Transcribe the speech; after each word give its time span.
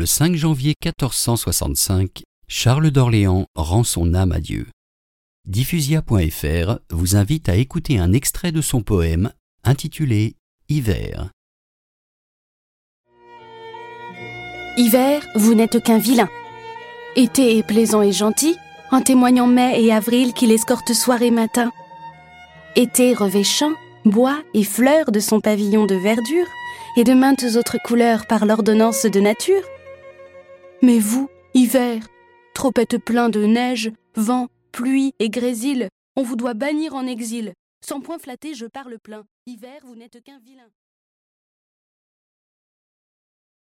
le 0.00 0.06
5 0.06 0.34
janvier 0.34 0.72
1465, 0.82 2.22
Charles 2.48 2.90
d'Orléans 2.90 3.44
rend 3.54 3.84
son 3.84 4.14
âme 4.14 4.32
à 4.32 4.40
Dieu. 4.40 4.66
Diffusia.fr 5.46 6.78
vous 6.88 7.16
invite 7.16 7.50
à 7.50 7.56
écouter 7.56 7.98
un 7.98 8.14
extrait 8.14 8.50
de 8.50 8.62
son 8.62 8.80
poème 8.80 9.30
intitulé 9.62 10.36
Hiver. 10.70 11.28
Hiver, 14.78 15.20
vous 15.34 15.52
n'êtes 15.52 15.82
qu'un 15.82 15.98
vilain. 15.98 16.30
Été 17.14 17.58
est 17.58 17.62
plaisant 17.62 18.00
et 18.00 18.12
gentil, 18.12 18.56
en 18.90 19.02
témoignant 19.02 19.48
mai 19.48 19.84
et 19.84 19.92
avril 19.92 20.32
qu'il 20.32 20.50
escorte 20.50 20.94
soir 20.94 21.20
et 21.20 21.30
matin. 21.30 21.72
Été 22.74 23.12
revêt 23.12 23.44
champs, 23.44 23.74
bois 24.06 24.42
et 24.54 24.64
fleurs 24.64 25.12
de 25.12 25.20
son 25.20 25.42
pavillon 25.42 25.84
de 25.84 25.96
verdure 25.96 26.46
et 26.96 27.04
de 27.04 27.12
maintes 27.12 27.44
autres 27.56 27.76
couleurs 27.84 28.24
par 28.24 28.46
l'ordonnance 28.46 29.04
de 29.04 29.20
nature. 29.20 29.62
Mais 30.82 30.98
vous, 30.98 31.28
hiver, 31.52 32.08
trop 32.54 32.72
êtes 32.78 32.96
plein 32.96 33.28
de 33.28 33.44
neige, 33.44 33.92
vent, 34.14 34.48
pluie 34.72 35.12
et 35.18 35.28
grésil, 35.28 35.90
on 36.16 36.22
vous 36.22 36.36
doit 36.36 36.54
bannir 36.54 36.94
en 36.94 37.06
exil. 37.06 37.52
Sans 37.84 38.00
point 38.00 38.18
flatter, 38.18 38.54
je 38.54 38.64
parle 38.64 38.98
plein. 38.98 39.24
Hiver, 39.46 39.80
vous 39.84 39.94
n'êtes 39.94 40.22
qu'un 40.22 40.38
vilain. 40.38 40.70